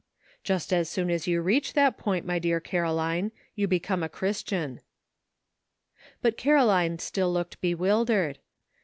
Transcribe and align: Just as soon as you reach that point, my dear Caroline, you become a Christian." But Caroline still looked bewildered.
Just 0.43 0.73
as 0.73 0.89
soon 0.89 1.11
as 1.11 1.27
you 1.27 1.43
reach 1.43 1.73
that 1.73 1.95
point, 1.95 2.25
my 2.25 2.39
dear 2.39 2.59
Caroline, 2.59 3.31
you 3.53 3.67
become 3.67 4.01
a 4.01 4.09
Christian." 4.09 4.81
But 6.23 6.37
Caroline 6.37 6.97
still 6.97 7.31
looked 7.31 7.61
bewildered. 7.61 8.39